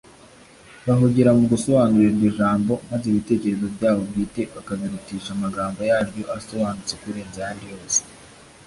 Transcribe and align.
bahugira 0.87 1.29
mu 1.37 1.45
gusobanura 1.51 2.07
iryo 2.09 2.29
jambo 2.39 2.73
maze 2.89 3.05
ibitekerezo 3.07 3.65
byabo 3.75 4.01
bwite 4.09 4.41
bakabirutisha 4.55 5.29
amagambo 5.37 5.79
yaryo 5.89 6.23
asobanutse 6.37 6.93
kurenza 7.01 7.37
ayandi 7.41 7.65
yose 7.75 7.99